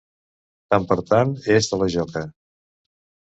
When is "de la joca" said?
1.75-2.25